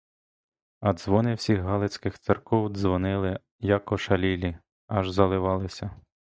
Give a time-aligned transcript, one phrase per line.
[0.79, 5.91] А дзвони всіх галицьких церков дзвонили як ошалілі, аж заливалися.